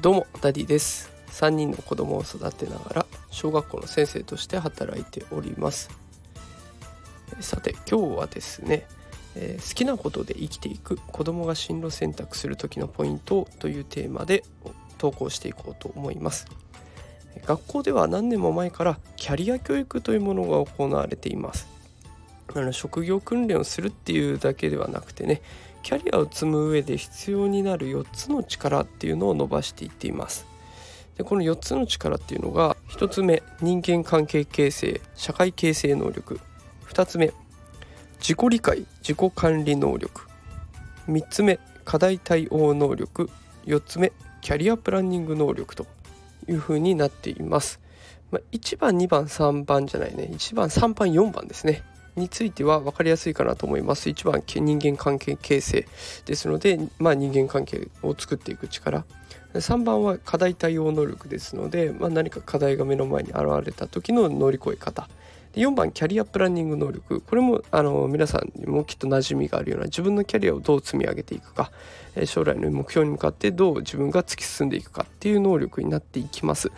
[0.00, 1.10] どうもダディです。
[1.32, 5.90] 3人の子供を育てながら小学校の先生として働いております。
[7.40, 8.86] さて今日はですね、
[9.34, 14.44] えー、好きなことで生きていく子供が進路選択する時のポイントというテーマで
[14.98, 16.46] 投稿していこうと思います。
[17.44, 21.77] 学校では何年も前からキャリア教育というものが行われています。
[22.54, 25.42] あの職業訓練をするっていうだけではなくてね
[25.82, 30.46] キャリアを積む上で必要になる4つの力っていうのを伸ばしていっています。
[31.16, 36.40] でこの4つの力っていうのが1つ目人間関係形成社会形成能力。
[36.88, 37.32] 2つ目
[38.20, 40.22] 自己理解自己管理能力。
[41.08, 43.30] 3つ目課題対応能力。
[43.66, 45.86] 4つ目キャリアプランニング能力と
[46.48, 47.80] いうふうになっています、
[48.30, 50.28] まあ、1番2番3番じゃないね。
[50.32, 51.82] 1番3番4番ですね。
[52.18, 54.08] については分かりやすいかなと思います。
[54.08, 55.88] 1番人間関係形成
[56.26, 59.04] ですので、まあ、人間関係を作っていく力。
[59.54, 65.08] 3番は課題対応能力ですので、まあ、何か課題が目の前に現れた時の乗り越え方。
[65.54, 67.20] 4番キャリアプランニング能力。
[67.20, 71.72] これもあの皆さんにもきっと馴染みがあるような自分のキャリアをどう積み上げていくか。
[72.24, 76.70] 将来の目標に向かってどう自分が突き進んでいくかっていう能力になっていきます。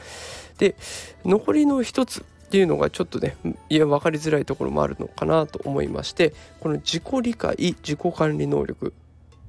[0.58, 0.76] で
[1.24, 3.36] 残りの一つっていうのがちょっとね
[3.68, 8.92] いや分かりづらいところもあるのかなと思いましてこの自己理解自己管理能力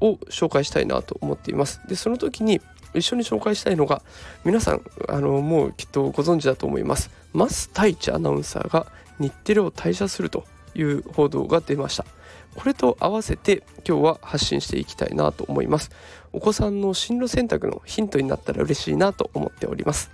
[0.01, 1.81] を紹介したいなと思っています。
[1.87, 2.61] でその時に
[2.93, 4.03] 一緒に紹介したいのが
[4.45, 7.09] 皆さんあのもうきっとご存知だと思います。
[7.33, 8.85] 増太一アナウンサーが
[9.17, 12.05] 日テレを退社するという報道が出ました。
[12.53, 15.89] これと合わせて今日は発信していきたいなと思います。
[16.33, 20.11] お子さんの進路選択のヒントになったら嬉しいなと思っております、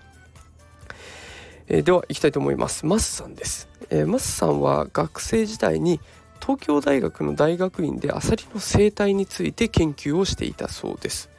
[1.68, 2.86] えー、では行きたいと思います。
[2.86, 6.00] マスさんです、えー、マスさんは学生時代に
[6.40, 11.30] 東京大学の大学院でアサリの生態について研究をしていたそうです。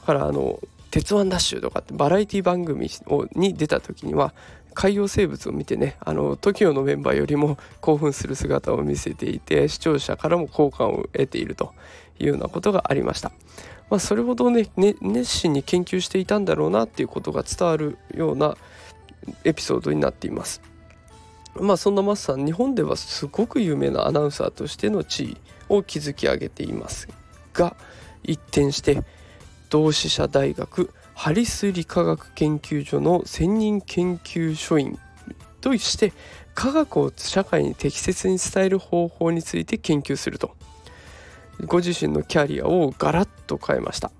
[0.00, 2.88] だからあの鉄腕ダッシュとかってバラエティ番組
[3.34, 4.34] に出た時には
[4.74, 11.72] 海洋生物を見てねあの TOKIO のメンバーよりも興奮する姿を見せていて視聴者からも好感を得ていると
[12.18, 13.32] いうようなことがありました。
[13.90, 18.56] まあ、それほどね、ね、熱心に研究していたんだろうなっていうことが伝わるような
[19.44, 20.60] エピソードになっています。
[21.60, 25.36] まあそんなマスさん日本ではすごく有名なアナウンサーとしての地位
[25.68, 27.08] を築き上げています
[27.52, 27.76] が
[28.22, 29.02] 一転して
[29.70, 34.98] 同志社大学ハリス理化学研究所の専任研究所員
[35.60, 36.12] として
[36.54, 40.56] 科学を社会に適切に伝える方法について研究すると
[41.66, 44.10] ご自身のキャリアをガラッと変えました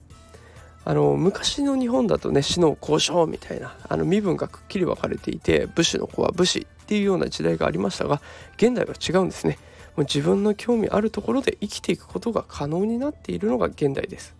[0.86, 8.20] あの昔の日本だとね死の交渉みたいなあの身分がくっきり分かれていて武士の子は武士っていうような時代がありましたが
[8.56, 9.58] 現代は違うんですね。
[9.96, 14.34] もう自分の興味あるところで生きていくことが可能になっているのが現代です。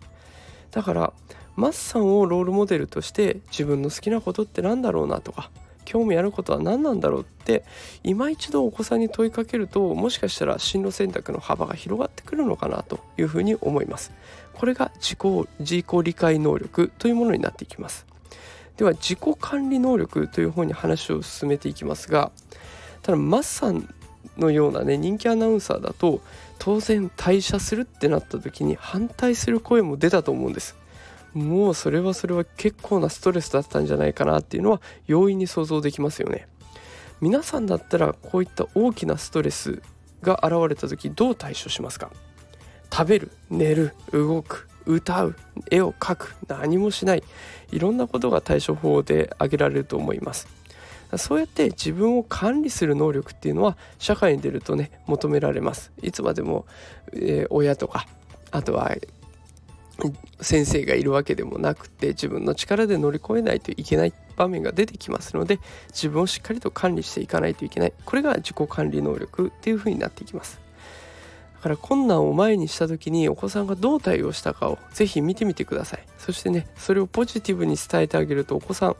[0.71, 1.13] だから
[1.55, 5.49] マスさんをロールモデルとして自分の好きなことって何だろうなとか
[5.85, 7.63] 興味あることは何なんだろうって
[8.03, 14.11] 今一度お子さんに問いかけるともしかしたら進路選択の幅が広がってくるのかなというふうに思います。
[14.53, 18.05] これが自己自己理解能力というものになっていきます。
[18.77, 22.31] では自己管理能力という方に話を進めていきますが
[23.03, 23.93] ただマスさん
[24.37, 26.21] のようなね人気アナウンサーだと
[26.59, 30.75] 当然退社するってなった時に反対する声も出たと思うんです。
[31.35, 36.47] もうそれはそれは結構なストレスだったんじゃないかなっていうのは容易に想像できますよね。
[37.21, 39.81] 皆さんだったらこういった大きなストレス
[40.21, 42.09] が現れた時どう対処しますか？
[42.91, 45.35] 食べる寝る動く歌う
[45.69, 47.23] 絵を描く何もしない。
[47.71, 50.47] いろんなことが対処法で挙げられると思います。
[51.17, 55.91] そうやって自分を管理する能力っていうのは社会に出るとね求められます。
[56.01, 56.65] いつまでも、
[57.13, 58.07] えー、親とか
[58.51, 58.91] あとは
[60.41, 67.93] 先生がいるわけでもなくて自分の力で乗り越えないといけない場面が出てきますので自分をしっかりと管理していかないといけない。
[68.05, 70.59] これが自己管理能力っていうふうになっていきます。
[71.55, 76.03] だから困難を前にした時にお子さんがどう対応したかをぜひ見てみてください。
[76.19, 78.95] そしてねそれをポジティブに伝えてあげるとお子さん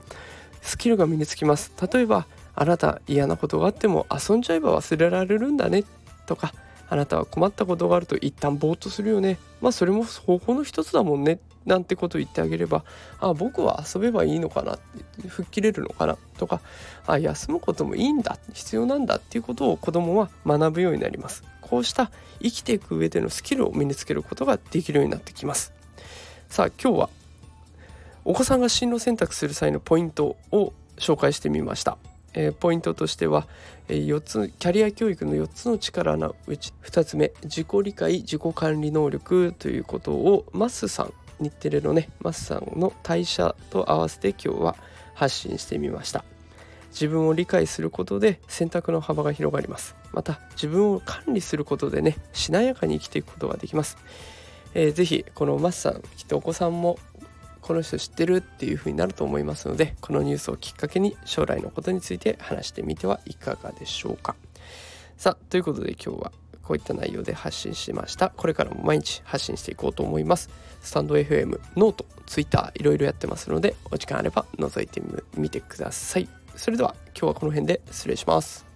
[0.61, 1.71] スキルが身につきます。
[1.93, 2.25] 例えば
[2.55, 5.83] あなた嫌なことがあっても遊んじゃえば忘れられるんだね
[6.25, 6.53] とか
[6.89, 9.37] あなたは困ったことがあると一旦ぼーっとするよね。
[9.61, 11.39] まあそれも方法の一つだもんね。
[11.65, 12.83] なんてことを言ってあげれば
[13.19, 14.77] あ僕は遊べばいいのかな
[15.27, 16.17] 吹っ切れるのかな。
[16.37, 16.61] とか
[17.07, 18.37] あ休むこともいいんだ。
[18.53, 21.43] 必要なんだっていうことを子供は学ぶようになります。
[21.61, 22.11] こうした
[22.41, 25.73] 生きていく上でのスキルを身につけることができるようになってきます。
[26.49, 27.09] さあ今日は
[28.23, 31.97] お子さんが進路選択する際のポイントを紹介してみました。
[32.35, 33.47] えー、ポイントとしては、
[33.87, 44.75] えー、4つキャリア教育の4つの力のうち2つ目自己理解自己管理能力ということをマスさん日テレのねマスさんの代謝と合わせて今日は
[45.15, 46.23] 発信してみました。
[46.91, 49.97] 自分を理解することで選択の幅が広がります。
[50.15, 53.97] また自分を管理することでねしなやかに生きていくことができます、
[54.73, 56.97] えー、ぜこのマスさんきっとお子さんも
[57.65, 64.35] この人知ってるっていう風になると思いますのでこのニュースをきっかけに将来のことについて話してみてはいかがでしょうか。
[65.17, 66.31] さあということで今日は
[66.61, 68.29] こういった内容で発信しました。
[68.29, 70.51] これからも毎日発信していこうと思います。
[70.83, 75.01] スタンド FM ノート Twitter いろいろやってますのでお時間あれば覗いて
[75.35, 76.29] みてください。
[76.55, 78.74] それでは今日はこの辺で失礼します。